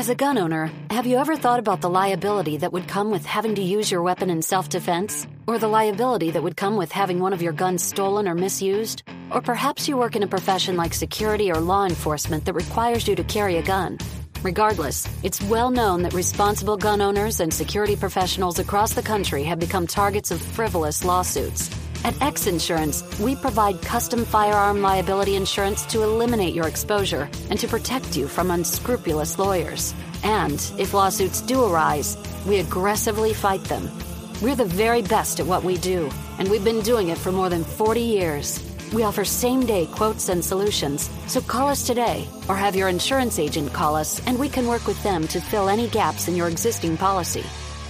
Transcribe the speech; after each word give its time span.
As 0.00 0.08
a 0.08 0.14
gun 0.14 0.38
owner, 0.38 0.72
have 0.90 1.06
you 1.06 1.18
ever 1.18 1.36
thought 1.36 1.58
about 1.58 1.82
the 1.82 1.90
liability 1.90 2.56
that 2.56 2.72
would 2.72 2.88
come 2.88 3.10
with 3.10 3.26
having 3.26 3.54
to 3.56 3.62
use 3.62 3.90
your 3.90 4.00
weapon 4.00 4.30
in 4.30 4.40
self 4.40 4.70
defense? 4.70 5.26
Or 5.46 5.58
the 5.58 5.68
liability 5.68 6.30
that 6.30 6.42
would 6.42 6.56
come 6.56 6.78
with 6.78 6.90
having 6.90 7.20
one 7.20 7.34
of 7.34 7.42
your 7.42 7.52
guns 7.52 7.84
stolen 7.84 8.26
or 8.26 8.34
misused? 8.34 9.02
Or 9.30 9.42
perhaps 9.42 9.88
you 9.88 9.98
work 9.98 10.16
in 10.16 10.22
a 10.22 10.26
profession 10.26 10.74
like 10.74 10.94
security 10.94 11.52
or 11.52 11.60
law 11.60 11.84
enforcement 11.84 12.46
that 12.46 12.54
requires 12.54 13.06
you 13.06 13.14
to 13.14 13.24
carry 13.24 13.58
a 13.58 13.62
gun. 13.62 13.98
Regardless, 14.42 15.06
it's 15.22 15.42
well 15.42 15.70
known 15.70 16.00
that 16.00 16.14
responsible 16.14 16.78
gun 16.78 17.02
owners 17.02 17.40
and 17.40 17.52
security 17.52 17.94
professionals 17.94 18.58
across 18.58 18.94
the 18.94 19.02
country 19.02 19.44
have 19.44 19.58
become 19.58 19.86
targets 19.86 20.30
of 20.30 20.40
frivolous 20.40 21.04
lawsuits. 21.04 21.68
At 22.02 22.20
X 22.22 22.46
Insurance, 22.46 23.04
we 23.20 23.36
provide 23.36 23.82
custom 23.82 24.24
firearm 24.24 24.80
liability 24.80 25.36
insurance 25.36 25.84
to 25.86 26.02
eliminate 26.02 26.54
your 26.54 26.66
exposure 26.66 27.28
and 27.50 27.58
to 27.58 27.68
protect 27.68 28.16
you 28.16 28.26
from 28.26 28.50
unscrupulous 28.50 29.38
lawyers. 29.38 29.94
And 30.22 30.60
if 30.78 30.94
lawsuits 30.94 31.42
do 31.42 31.62
arise, 31.62 32.16
we 32.46 32.60
aggressively 32.60 33.34
fight 33.34 33.62
them. 33.64 33.90
We're 34.40 34.56
the 34.56 34.64
very 34.64 35.02
best 35.02 35.40
at 35.40 35.46
what 35.46 35.62
we 35.62 35.76
do, 35.76 36.10
and 36.38 36.50
we've 36.50 36.64
been 36.64 36.80
doing 36.80 37.10
it 37.10 37.18
for 37.18 37.32
more 37.32 37.50
than 37.50 37.64
40 37.64 38.00
years. 38.00 38.64
We 38.94 39.02
offer 39.02 39.24
same 39.24 39.66
day 39.66 39.84
quotes 39.86 40.30
and 40.30 40.42
solutions, 40.42 41.10
so 41.26 41.42
call 41.42 41.68
us 41.68 41.86
today 41.86 42.26
or 42.48 42.56
have 42.56 42.74
your 42.74 42.88
insurance 42.88 43.38
agent 43.38 43.72
call 43.74 43.94
us 43.94 44.20
and 44.26 44.38
we 44.38 44.48
can 44.48 44.66
work 44.66 44.86
with 44.86 45.00
them 45.02 45.28
to 45.28 45.40
fill 45.40 45.68
any 45.68 45.86
gaps 45.88 46.26
in 46.26 46.34
your 46.34 46.48
existing 46.48 46.96
policy. 46.96 47.44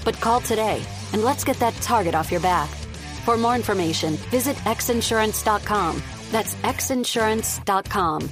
But 0.05 0.21
call 0.21 0.41
today 0.41 0.83
and 1.13 1.25
let's 1.25 1.45
get 1.45 1.59
that 1.61 1.75
target 1.77 2.15
off 2.15 2.31
your 2.31 2.41
back. 2.41 2.69
For 3.25 3.37
more 3.37 3.55
information, 3.55 4.15
visit 4.31 4.57
xinsurance.com. 4.57 6.03
That's 6.31 6.55
xinsurance.com. 6.55 8.31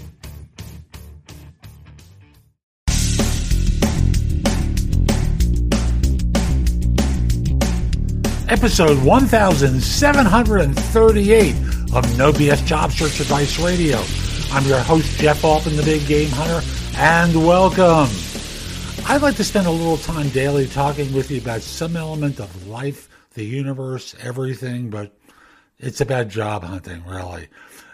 Episode 8.48 9.04
1738 9.04 11.54
of 11.94 12.16
No 12.16 12.32
BS 12.32 12.64
Job 12.64 12.90
Search 12.92 13.20
Advice 13.20 13.60
Radio. 13.60 14.02
I'm 14.50 14.64
your 14.64 14.80
host, 14.80 15.18
Jeff 15.18 15.44
Altman, 15.44 15.76
the 15.76 15.82
Big 15.82 16.06
Game 16.06 16.30
Hunter, 16.30 16.66
and 16.96 17.46
welcome. 17.46 18.08
I'd 19.06 19.20
like 19.20 19.36
to 19.36 19.44
spend 19.44 19.66
a 19.66 19.70
little 19.70 19.98
time 19.98 20.30
daily 20.30 20.66
talking 20.66 21.12
with 21.12 21.30
you 21.30 21.42
about 21.42 21.60
some 21.60 21.94
element 21.94 22.40
of 22.40 22.66
life 22.66 23.10
the 23.34 23.44
universe, 23.44 24.14
everything, 24.20 24.90
but 24.90 25.16
it's 25.78 26.00
about 26.00 26.28
job 26.28 26.64
hunting, 26.64 27.04
really. 27.04 27.48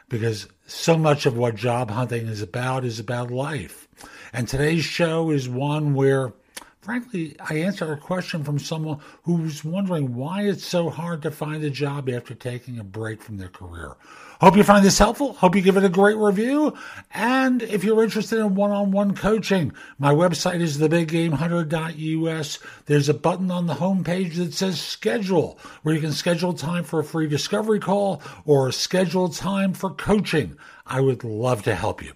Because 0.08 0.48
so 0.66 0.96
much 0.96 1.26
of 1.26 1.36
what 1.36 1.54
job 1.54 1.90
hunting 1.90 2.26
is 2.26 2.42
about 2.42 2.84
is 2.84 2.98
about 2.98 3.30
life. 3.30 3.88
And 4.32 4.48
today's 4.48 4.84
show 4.84 5.30
is 5.30 5.48
one 5.48 5.94
where, 5.94 6.32
frankly, 6.80 7.36
I 7.40 7.54
answer 7.58 7.92
a 7.92 7.96
question 7.96 8.44
from 8.44 8.58
someone 8.58 9.00
who's 9.22 9.64
wondering 9.64 10.14
why 10.14 10.42
it's 10.42 10.64
so 10.64 10.90
hard 10.90 11.22
to 11.22 11.30
find 11.30 11.62
a 11.64 11.70
job 11.70 12.08
after 12.08 12.34
taking 12.34 12.78
a 12.78 12.84
break 12.84 13.22
from 13.22 13.36
their 13.36 13.48
career. 13.48 13.96
Hope 14.44 14.58
you 14.58 14.62
find 14.62 14.84
this 14.84 14.98
helpful. 14.98 15.32
Hope 15.32 15.56
you 15.56 15.62
give 15.62 15.78
it 15.78 15.84
a 15.84 15.88
great 15.88 16.18
review. 16.18 16.76
And 17.14 17.62
if 17.62 17.82
you're 17.82 18.04
interested 18.04 18.40
in 18.40 18.54
one 18.54 18.72
on 18.72 18.90
one 18.90 19.16
coaching, 19.16 19.72
my 19.98 20.12
website 20.12 20.60
is 20.60 20.76
thebiggamehunter.us. 20.76 22.58
There's 22.84 23.08
a 23.08 23.14
button 23.14 23.50
on 23.50 23.66
the 23.66 23.76
homepage 23.76 24.34
that 24.34 24.52
says 24.52 24.78
schedule, 24.78 25.58
where 25.80 25.94
you 25.94 26.00
can 26.02 26.12
schedule 26.12 26.52
time 26.52 26.84
for 26.84 27.00
a 27.00 27.04
free 27.04 27.26
discovery 27.26 27.80
call 27.80 28.20
or 28.44 28.70
schedule 28.70 29.30
time 29.30 29.72
for 29.72 29.88
coaching. 29.88 30.58
I 30.86 31.00
would 31.00 31.24
love 31.24 31.62
to 31.62 31.74
help 31.74 32.02
you. 32.02 32.12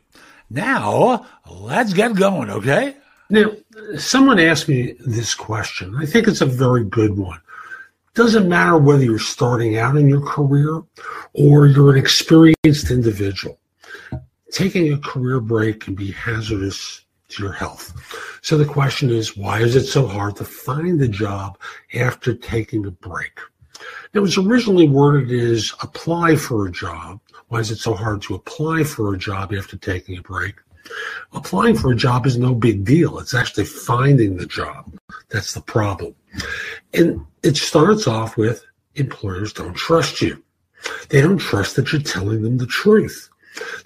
Now, 0.50 1.24
let's 1.50 1.94
get 1.94 2.14
going, 2.14 2.50
okay? 2.50 2.94
Now, 3.30 3.52
someone 3.96 4.38
asked 4.38 4.68
me 4.68 4.96
this 5.00 5.34
question. 5.34 5.96
I 5.96 6.04
think 6.04 6.28
it's 6.28 6.42
a 6.42 6.46
very 6.46 6.84
good 6.84 7.16
one. 7.16 7.40
Doesn't 8.18 8.48
matter 8.48 8.76
whether 8.76 9.04
you're 9.04 9.20
starting 9.20 9.76
out 9.78 9.96
in 9.96 10.08
your 10.08 10.20
career 10.20 10.82
or 11.34 11.68
you're 11.68 11.92
an 11.92 11.98
experienced 11.98 12.90
individual. 12.90 13.60
Taking 14.50 14.92
a 14.92 14.98
career 14.98 15.38
break 15.38 15.78
can 15.78 15.94
be 15.94 16.10
hazardous 16.10 17.04
to 17.28 17.44
your 17.44 17.52
health. 17.52 17.92
So 18.42 18.58
the 18.58 18.64
question 18.64 19.10
is, 19.10 19.36
why 19.36 19.60
is 19.60 19.76
it 19.76 19.84
so 19.84 20.04
hard 20.04 20.34
to 20.34 20.44
find 20.44 21.00
a 21.00 21.06
job 21.06 21.60
after 21.94 22.34
taking 22.34 22.86
a 22.86 22.90
break? 22.90 23.38
It 24.12 24.18
was 24.18 24.36
originally 24.36 24.88
worded 24.88 25.30
as 25.30 25.72
apply 25.80 26.34
for 26.34 26.66
a 26.66 26.72
job. 26.72 27.20
Why 27.50 27.60
is 27.60 27.70
it 27.70 27.78
so 27.78 27.94
hard 27.94 28.20
to 28.22 28.34
apply 28.34 28.82
for 28.82 29.14
a 29.14 29.18
job 29.18 29.54
after 29.54 29.76
taking 29.76 30.18
a 30.18 30.22
break? 30.22 30.56
Applying 31.34 31.76
for 31.76 31.92
a 31.92 31.96
job 31.96 32.26
is 32.26 32.36
no 32.36 32.52
big 32.52 32.84
deal. 32.84 33.20
It's 33.20 33.32
actually 33.32 33.66
finding 33.66 34.38
the 34.38 34.46
job. 34.46 34.92
That's 35.28 35.54
the 35.54 35.60
problem. 35.60 36.16
And 36.94 37.24
it 37.42 37.56
starts 37.56 38.06
off 38.06 38.36
with 38.36 38.64
employers 38.94 39.52
don't 39.52 39.74
trust 39.74 40.20
you. 40.20 40.42
They 41.08 41.20
don't 41.20 41.38
trust 41.38 41.76
that 41.76 41.92
you're 41.92 42.02
telling 42.02 42.42
them 42.42 42.58
the 42.58 42.66
truth. 42.66 43.28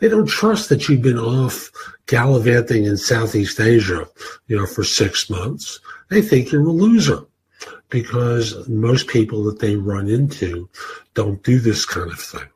They 0.00 0.08
don't 0.08 0.28
trust 0.28 0.68
that 0.68 0.88
you've 0.88 1.02
been 1.02 1.18
off 1.18 1.70
gallivanting 2.06 2.84
in 2.84 2.96
Southeast 2.96 3.60
Asia, 3.60 4.06
you 4.46 4.56
know, 4.56 4.66
for 4.66 4.84
six 4.84 5.30
months. 5.30 5.80
They 6.10 6.20
think 6.20 6.52
you're 6.52 6.66
a 6.66 6.70
loser 6.70 7.20
because 7.88 8.68
most 8.68 9.08
people 9.08 9.44
that 9.44 9.60
they 9.60 9.76
run 9.76 10.08
into 10.08 10.68
don't 11.14 11.42
do 11.42 11.58
this 11.58 11.84
kind 11.84 12.10
of 12.10 12.18
thing. 12.18 12.48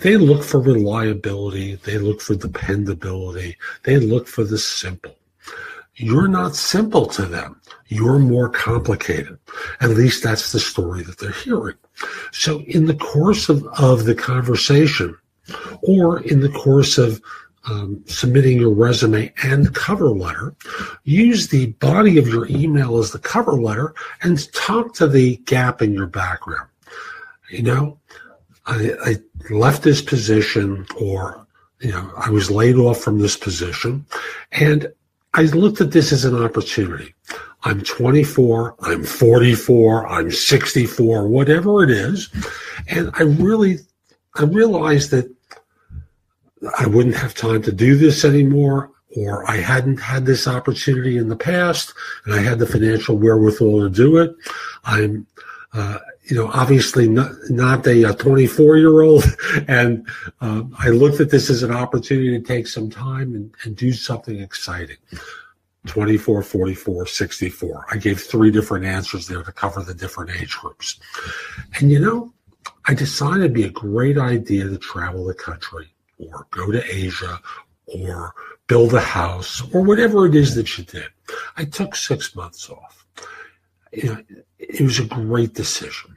They 0.00 0.16
look 0.16 0.44
for 0.44 0.60
reliability. 0.60 1.76
They 1.76 1.98
look 1.98 2.20
for 2.20 2.34
dependability. 2.34 3.56
They 3.84 3.98
look 3.98 4.26
for 4.26 4.44
the 4.44 4.58
simple. 4.58 5.16
You're 5.96 6.28
not 6.28 6.56
simple 6.56 7.06
to 7.06 7.22
them. 7.22 7.60
You're 7.88 8.18
more 8.18 8.48
complicated. 8.48 9.38
At 9.80 9.90
least 9.90 10.24
that's 10.24 10.52
the 10.52 10.60
story 10.60 11.02
that 11.02 11.18
they're 11.18 11.30
hearing. 11.30 11.76
So 12.32 12.60
in 12.62 12.86
the 12.86 12.96
course 12.96 13.48
of, 13.48 13.64
of 13.78 14.04
the 14.04 14.14
conversation 14.14 15.16
or 15.82 16.20
in 16.20 16.40
the 16.40 16.48
course 16.48 16.98
of 16.98 17.20
um, 17.66 18.02
submitting 18.06 18.58
your 18.60 18.74
resume 18.74 19.32
and 19.42 19.74
cover 19.74 20.10
letter, 20.10 20.54
use 21.04 21.48
the 21.48 21.66
body 21.66 22.18
of 22.18 22.28
your 22.28 22.46
email 22.48 22.98
as 22.98 23.12
the 23.12 23.18
cover 23.18 23.52
letter 23.52 23.94
and 24.22 24.52
talk 24.52 24.94
to 24.94 25.06
the 25.06 25.36
gap 25.44 25.80
in 25.80 25.92
your 25.92 26.06
background. 26.06 26.68
You 27.50 27.62
know, 27.62 27.98
I, 28.66 28.92
I 29.04 29.16
left 29.52 29.82
this 29.82 30.02
position 30.02 30.86
or, 31.00 31.46
you 31.80 31.92
know, 31.92 32.10
I 32.16 32.30
was 32.30 32.50
laid 32.50 32.76
off 32.76 32.98
from 32.98 33.20
this 33.20 33.36
position 33.36 34.06
and 34.52 34.92
I 35.34 35.42
looked 35.42 35.80
at 35.80 35.90
this 35.90 36.12
as 36.12 36.24
an 36.24 36.40
opportunity. 36.40 37.14
I'm 37.64 37.82
24, 37.82 38.76
I'm 38.80 39.04
44, 39.04 40.06
I'm 40.06 40.30
64, 40.30 41.26
whatever 41.26 41.82
it 41.82 41.90
is. 41.90 42.30
And 42.88 43.10
I 43.14 43.22
really, 43.22 43.78
I 44.36 44.44
realized 44.44 45.10
that 45.10 45.34
I 46.78 46.86
wouldn't 46.86 47.16
have 47.16 47.34
time 47.34 47.62
to 47.62 47.72
do 47.72 47.96
this 47.96 48.24
anymore, 48.24 48.90
or 49.16 49.48
I 49.50 49.56
hadn't 49.56 49.98
had 49.98 50.24
this 50.24 50.46
opportunity 50.46 51.16
in 51.16 51.28
the 51.28 51.36
past, 51.36 51.92
and 52.24 52.34
I 52.34 52.40
had 52.40 52.58
the 52.58 52.66
financial 52.66 53.18
wherewithal 53.18 53.80
to 53.80 53.90
do 53.90 54.18
it. 54.18 54.34
I'm, 54.84 55.26
uh, 55.74 55.98
you 56.22 56.36
know, 56.36 56.48
obviously 56.54 57.08
not, 57.08 57.32
not 57.50 57.86
a 57.86 58.14
24 58.14 58.76
year 58.78 59.02
old. 59.02 59.24
And 59.68 60.06
uh, 60.40 60.62
I 60.78 60.88
looked 60.88 61.20
at 61.20 61.30
this 61.30 61.50
as 61.50 61.62
an 61.62 61.72
opportunity 61.72 62.30
to 62.30 62.40
take 62.40 62.66
some 62.66 62.90
time 62.90 63.34
and, 63.34 63.54
and 63.64 63.76
do 63.76 63.92
something 63.92 64.40
exciting. 64.40 64.96
24, 65.86 66.42
44, 66.42 67.06
64. 67.06 67.86
I 67.90 67.96
gave 67.98 68.20
three 68.20 68.50
different 68.50 68.86
answers 68.86 69.26
there 69.26 69.42
to 69.42 69.52
cover 69.52 69.82
the 69.82 69.94
different 69.94 70.30
age 70.40 70.56
groups. 70.56 70.98
And 71.78 71.90
you 71.90 71.98
know, 71.98 72.32
I 72.86 72.94
decided 72.94 73.40
it'd 73.40 73.54
be 73.54 73.64
a 73.64 73.70
great 73.70 74.18
idea 74.18 74.64
to 74.64 74.78
travel 74.78 75.24
the 75.24 75.34
country 75.34 75.94
or 76.18 76.46
go 76.50 76.70
to 76.70 76.82
Asia 76.94 77.40
or 77.86 78.34
build 78.66 78.94
a 78.94 79.00
house 79.00 79.62
or 79.72 79.82
whatever 79.82 80.26
it 80.26 80.34
is 80.34 80.54
that 80.54 80.78
you 80.78 80.84
did. 80.84 81.08
I 81.56 81.64
took 81.64 81.94
six 81.94 82.34
months 82.34 82.70
off. 82.70 83.06
You 83.94 84.14
know, 84.14 84.22
it 84.58 84.80
was 84.80 84.98
a 84.98 85.04
great 85.04 85.54
decision. 85.54 86.16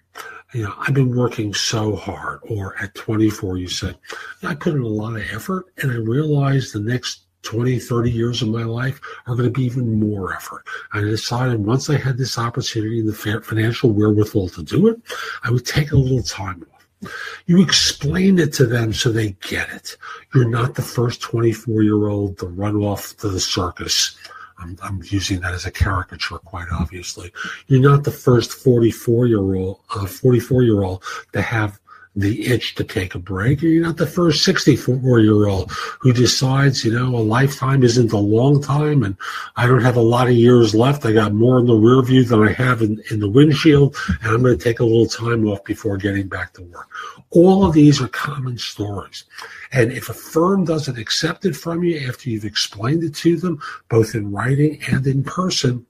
You 0.54 0.64
know, 0.64 0.74
I've 0.78 0.94
been 0.94 1.16
working 1.16 1.54
so 1.54 1.96
hard. 1.96 2.40
Or 2.50 2.76
at 2.82 2.96
24, 2.96 3.58
you 3.58 3.68
said, 3.68 3.98
I 4.44 4.56
put 4.56 4.74
in 4.74 4.82
a 4.82 4.88
lot 4.88 5.16
of 5.16 5.24
effort 5.32 5.66
and 5.78 5.92
I 5.92 5.96
realized 5.96 6.74
the 6.74 6.80
next 6.80 7.24
20, 7.44 7.80
30 7.80 8.12
years 8.12 8.42
of 8.42 8.50
my 8.50 8.64
life 8.64 9.00
are 9.26 9.36
going 9.36 9.52
to 9.52 9.60
be 9.60 9.66
even 9.66 10.00
more 10.00 10.34
effort. 10.34 10.66
I 10.94 11.02
decided 11.02 11.66
once 11.66 11.90
I 11.90 11.98
had 11.98 12.18
this 12.18 12.38
opportunity 12.38 13.00
and 13.00 13.08
the 13.08 13.42
financial 13.44 13.92
wherewithal 13.92 14.50
to 14.50 14.64
do 14.64 14.88
it, 14.88 15.00
I 15.44 15.52
would 15.52 15.66
take 15.66 15.92
a 15.92 15.98
little 15.98 16.24
time 16.24 16.66
off. 16.74 17.12
You 17.46 17.62
explain 17.62 18.40
it 18.40 18.54
to 18.54 18.66
them 18.66 18.92
so 18.92 19.12
they 19.12 19.32
get 19.48 19.70
it. 19.70 19.98
You're 20.34 20.50
not 20.50 20.76
the 20.76 20.82
first 20.82 21.22
24 21.22 21.84
year 21.84 22.08
old 22.08 22.40
to 22.40 22.48
run 22.48 22.76
off 22.78 23.16
to 23.18 23.30
the 23.30 23.40
circus. 23.40 24.18
I'm, 24.60 24.78
I'm, 24.82 25.02
using 25.04 25.42
that 25.42 25.54
as 25.54 25.66
a 25.66 25.72
caricature, 25.72 26.40
quite 26.40 26.68
obviously. 26.72 27.32
You're 27.68 27.82
not 27.82 28.04
the 28.04 28.12
first 28.12 28.54
44 28.54 29.28
year 29.28 29.56
old, 29.56 29.80
uh, 29.96 30.06
44 30.06 30.64
year 30.64 30.84
old 30.84 31.04
to 31.34 31.42
have 31.42 31.80
the 32.18 32.48
itch 32.48 32.74
to 32.76 32.84
take 32.84 33.14
a 33.14 33.20
break. 33.20 33.62
You're 33.62 33.86
not 33.86 33.98
the 33.98 34.08
first 34.08 34.44
64 34.44 35.20
year 35.20 35.48
old 35.48 35.72
who 36.00 36.12
decides, 36.12 36.84
you 36.84 36.92
know, 36.92 37.16
a 37.16 37.22
lifetime 37.22 37.84
isn't 37.84 38.12
a 38.12 38.18
long 38.18 38.62
time 38.62 39.04
and 39.04 39.16
I 39.56 39.68
don't 39.68 39.84
have 39.84 39.98
a 39.98 40.02
lot 40.02 40.28
of 40.28 40.34
years 40.34 40.74
left. 40.74 41.06
I 41.06 41.14
got 41.14 41.34
more 41.34 41.60
in 41.60 41.68
the 41.68 41.76
rear 41.76 42.02
view 42.02 42.24
than 42.24 42.42
I 42.42 42.52
have 42.54 42.82
in, 42.82 43.04
in 43.12 43.20
the 43.20 43.30
windshield 43.30 43.96
and 44.08 44.34
I'm 44.34 44.42
going 44.42 44.58
to 44.58 44.64
take 44.64 44.80
a 44.80 44.84
little 44.84 45.06
time 45.06 45.48
off 45.48 45.64
before 45.64 45.98
getting 45.98 46.28
back 46.28 46.54
to 46.54 46.64
work. 46.64 46.88
All 47.30 47.64
of 47.64 47.74
these 47.74 48.02
are 48.02 48.08
common 48.08 48.58
stories. 48.58 49.26
And 49.72 49.92
if 49.92 50.10
a 50.10 50.14
firm 50.14 50.66
doesn't 50.66 50.98
accept 50.98 51.46
it 51.46 51.56
from 51.56 51.84
you 51.84 52.08
after 52.08 52.32
you've 52.32 52.46
explained 52.46 53.04
it 53.04 53.14
to 53.16 53.38
them, 53.38 53.62
both 53.90 54.16
in 54.16 54.32
writing 54.32 54.82
and 54.90 55.06
in 55.06 55.24
person, 55.24 55.86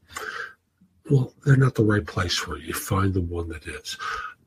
well, 1.09 1.31
they're 1.45 1.55
not 1.55 1.75
the 1.75 1.85
right 1.85 2.05
place 2.05 2.35
for 2.35 2.57
you. 2.57 2.67
You 2.67 2.73
find 2.73 3.13
the 3.13 3.21
one 3.21 3.47
that 3.47 3.65
is 3.65 3.97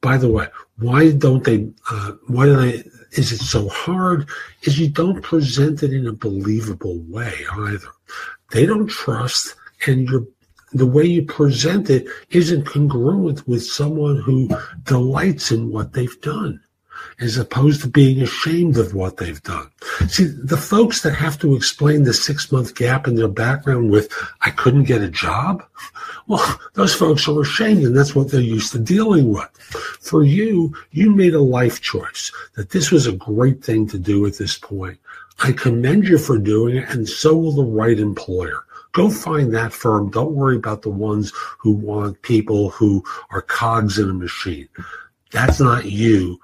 by 0.00 0.16
the 0.16 0.30
way, 0.30 0.46
why 0.78 1.12
don't 1.12 1.44
they? 1.44 1.68
Uh, 1.90 2.12
why 2.26 2.46
do 2.46 2.56
they? 2.56 2.84
Is 3.12 3.32
it 3.32 3.38
so 3.38 3.68
hard? 3.68 4.28
Is 4.62 4.78
you 4.78 4.88
don't 4.88 5.22
present 5.22 5.82
it 5.82 5.92
in 5.92 6.06
a 6.06 6.12
believable 6.12 7.00
way 7.08 7.34
either. 7.52 7.88
They 8.52 8.66
don't 8.66 8.88
trust, 8.88 9.54
and 9.86 10.08
the 10.72 10.86
way 10.86 11.04
you 11.04 11.22
present 11.24 11.90
it 11.90 12.06
isn't 12.30 12.66
congruent 12.66 13.46
with 13.46 13.64
someone 13.64 14.16
who 14.16 14.48
delights 14.84 15.50
in 15.50 15.70
what 15.70 15.92
they've 15.92 16.20
done 16.20 16.60
as 17.20 17.36
opposed 17.36 17.82
to 17.82 17.88
being 17.88 18.22
ashamed 18.22 18.76
of 18.76 18.94
what 18.94 19.16
they've 19.16 19.42
done. 19.42 19.70
See, 20.08 20.24
the 20.24 20.56
folks 20.56 21.02
that 21.02 21.14
have 21.14 21.38
to 21.40 21.54
explain 21.54 22.04
the 22.04 22.14
six 22.14 22.50
month 22.50 22.74
gap 22.74 23.06
in 23.06 23.14
their 23.14 23.28
background 23.28 23.90
with, 23.90 24.12
I 24.40 24.50
couldn't 24.50 24.84
get 24.84 25.02
a 25.02 25.10
job, 25.10 25.62
well, 26.26 26.60
those 26.74 26.94
folks 26.94 27.28
are 27.28 27.40
ashamed 27.40 27.84
and 27.84 27.96
that's 27.96 28.14
what 28.14 28.30
they're 28.30 28.40
used 28.40 28.72
to 28.72 28.78
dealing 28.78 29.32
with. 29.32 29.50
For 30.00 30.24
you, 30.24 30.74
you 30.92 31.14
made 31.14 31.34
a 31.34 31.40
life 31.40 31.80
choice 31.80 32.32
that 32.54 32.70
this 32.70 32.90
was 32.90 33.06
a 33.06 33.12
great 33.12 33.62
thing 33.64 33.86
to 33.88 33.98
do 33.98 34.26
at 34.26 34.38
this 34.38 34.58
point. 34.58 34.98
I 35.42 35.52
commend 35.52 36.06
you 36.06 36.18
for 36.18 36.38
doing 36.38 36.76
it, 36.76 36.90
and 36.90 37.08
so 37.08 37.34
will 37.34 37.52
the 37.52 37.64
right 37.64 37.98
employer. 37.98 38.64
Go 38.92 39.08
find 39.08 39.54
that 39.54 39.72
firm. 39.72 40.10
Don't 40.10 40.34
worry 40.34 40.56
about 40.56 40.82
the 40.82 40.90
ones 40.90 41.32
who 41.58 41.72
want 41.72 42.20
people 42.22 42.70
who 42.70 43.02
are 43.30 43.40
cogs 43.40 43.98
in 43.98 44.10
a 44.10 44.14
machine. 44.14 44.68
That's 45.30 45.60
not 45.60 45.86
you. 45.86 46.40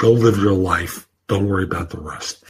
Go 0.00 0.10
live 0.12 0.38
your 0.38 0.54
life. 0.54 1.06
Don't 1.28 1.46
worry 1.46 1.64
about 1.64 1.90
the 1.90 2.00
rest. 2.00 2.42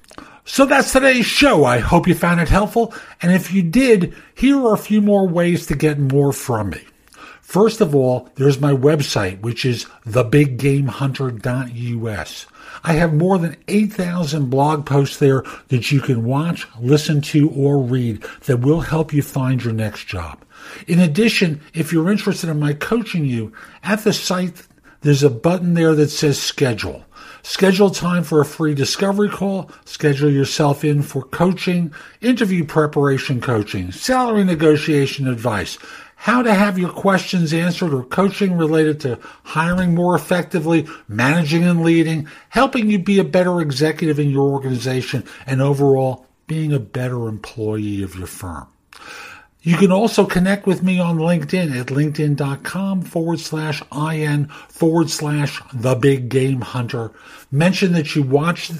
So 0.44 0.66
that's 0.66 0.92
today's 0.92 1.26
show. 1.26 1.64
I 1.64 1.80
hope 1.80 2.06
you 2.06 2.14
found 2.14 2.40
it 2.40 2.48
helpful. 2.48 2.94
And 3.20 3.32
if 3.32 3.52
you 3.52 3.64
did, 3.64 4.14
here 4.36 4.56
are 4.56 4.74
a 4.74 4.78
few 4.78 5.02
more 5.02 5.26
ways 5.26 5.66
to 5.66 5.74
get 5.74 5.98
more 5.98 6.32
from 6.32 6.70
me. 6.70 6.82
First 7.42 7.80
of 7.80 7.92
all, 7.92 8.28
there's 8.36 8.60
my 8.60 8.72
website, 8.72 9.40
which 9.40 9.64
is 9.64 9.86
thebiggamehunter.us. 10.06 12.46
I 12.84 12.92
have 12.92 13.14
more 13.14 13.38
than 13.38 13.56
8,000 13.66 14.48
blog 14.48 14.86
posts 14.86 15.16
there 15.16 15.42
that 15.68 15.90
you 15.90 16.00
can 16.00 16.22
watch, 16.22 16.68
listen 16.78 17.20
to, 17.22 17.50
or 17.50 17.82
read 17.82 18.24
that 18.46 18.60
will 18.60 18.82
help 18.82 19.12
you 19.12 19.22
find 19.22 19.64
your 19.64 19.72
next 19.72 20.04
job. 20.04 20.44
In 20.86 21.00
addition, 21.00 21.60
if 21.74 21.92
you're 21.92 22.12
interested 22.12 22.48
in 22.48 22.60
my 22.60 22.74
coaching 22.74 23.24
you, 23.24 23.52
at 23.82 24.04
the 24.04 24.12
site, 24.12 24.68
there's 25.00 25.24
a 25.24 25.30
button 25.30 25.74
there 25.74 25.96
that 25.96 26.10
says 26.10 26.40
schedule. 26.40 27.04
Schedule 27.42 27.90
time 27.90 28.22
for 28.22 28.40
a 28.40 28.44
free 28.44 28.74
discovery 28.74 29.28
call. 29.28 29.70
Schedule 29.84 30.30
yourself 30.30 30.84
in 30.84 31.02
for 31.02 31.22
coaching, 31.22 31.92
interview 32.20 32.64
preparation 32.64 33.40
coaching, 33.40 33.92
salary 33.92 34.44
negotiation 34.44 35.26
advice, 35.26 35.78
how 36.16 36.42
to 36.42 36.52
have 36.52 36.78
your 36.78 36.90
questions 36.90 37.54
answered 37.54 37.94
or 37.94 38.04
coaching 38.04 38.56
related 38.56 39.00
to 39.00 39.18
hiring 39.42 39.94
more 39.94 40.14
effectively, 40.14 40.86
managing 41.08 41.64
and 41.64 41.82
leading, 41.82 42.28
helping 42.50 42.90
you 42.90 42.98
be 42.98 43.18
a 43.18 43.24
better 43.24 43.60
executive 43.60 44.18
in 44.18 44.28
your 44.28 44.50
organization, 44.50 45.24
and 45.46 45.62
overall 45.62 46.26
being 46.46 46.72
a 46.72 46.80
better 46.80 47.26
employee 47.26 48.02
of 48.02 48.14
your 48.16 48.26
firm. 48.26 48.66
You 49.62 49.76
can 49.76 49.92
also 49.92 50.24
connect 50.24 50.66
with 50.66 50.82
me 50.82 50.98
on 50.98 51.18
LinkedIn 51.18 51.78
at 51.78 51.88
linkedin.com 51.88 53.02
forward 53.02 53.40
slash 53.40 53.82
IN 53.92 54.46
forward 54.68 55.10
slash 55.10 55.60
the 55.74 55.94
big 55.94 56.30
game 56.30 56.62
hunter. 56.62 57.12
Mention 57.52 57.92
that 57.92 58.16
you 58.16 58.22
watched 58.22 58.72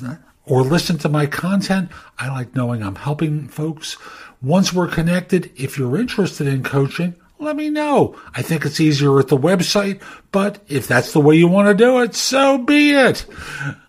or 0.47 0.63
listened 0.63 1.01
to 1.03 1.11
my 1.11 1.27
content. 1.27 1.91
I 2.19 2.29
like 2.29 2.55
knowing 2.55 2.83
I'm 2.83 2.97
helping 2.97 3.49
folks. 3.49 3.99
Once 4.41 4.73
we're 4.73 4.89
connected, 4.89 5.53
if 5.55 5.77
you're 5.77 5.99
interested 5.99 6.47
in 6.47 6.63
coaching, 6.63 7.15
let 7.39 7.57
me 7.57 7.69
know. 7.69 8.17
I 8.35 8.41
think 8.41 8.65
it's 8.65 8.81
easier 8.81 9.19
at 9.19 9.29
the 9.29 9.37
website, 9.37 10.03
but 10.31 10.63
if 10.69 10.87
that's 10.87 11.13
the 11.13 11.21
way 11.21 11.37
you 11.37 11.49
want 11.49 11.69
to 11.69 11.75
do 11.75 12.01
it, 12.01 12.15
so 12.15 12.59
be 12.59 12.93
it. 12.93 13.27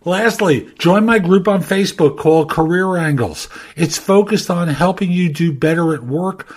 Lastly, 0.04 0.72
join 0.80 1.06
my 1.06 1.20
group 1.20 1.48
on 1.48 1.62
Facebook 1.62 2.18
called 2.18 2.50
Career 2.50 2.98
Angles. 2.98 3.50
It's 3.76 3.98
focused 3.98 4.50
on 4.50 4.70
helping 4.70 5.12
you 5.12 5.32
do 5.32 5.52
better 5.52 5.94
at 5.94 6.04
work 6.04 6.54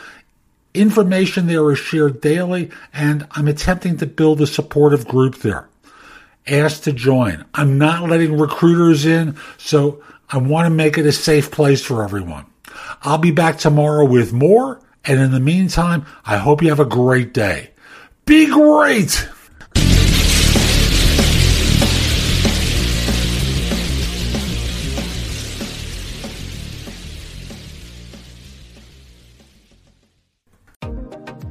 Information 0.74 1.46
there 1.46 1.70
is 1.70 1.78
shared 1.78 2.20
daily, 2.20 2.70
and 2.92 3.26
I'm 3.30 3.46
attempting 3.46 3.96
to 3.98 4.06
build 4.06 4.40
a 4.40 4.46
supportive 4.46 5.06
group 5.06 5.36
there. 5.38 5.68
Ask 6.48 6.82
to 6.82 6.92
join. 6.92 7.44
I'm 7.54 7.78
not 7.78 8.08
letting 8.08 8.36
recruiters 8.36 9.06
in, 9.06 9.36
so 9.56 10.02
I 10.28 10.38
want 10.38 10.66
to 10.66 10.70
make 10.70 10.98
it 10.98 11.06
a 11.06 11.12
safe 11.12 11.52
place 11.52 11.82
for 11.82 12.02
everyone. 12.02 12.46
I'll 13.02 13.18
be 13.18 13.30
back 13.30 13.58
tomorrow 13.58 14.04
with 14.04 14.32
more, 14.32 14.80
and 15.04 15.20
in 15.20 15.30
the 15.30 15.40
meantime, 15.40 16.06
I 16.26 16.38
hope 16.38 16.60
you 16.60 16.70
have 16.70 16.80
a 16.80 16.84
great 16.84 17.32
day. 17.32 17.70
Be 18.26 18.46
great! 18.46 19.28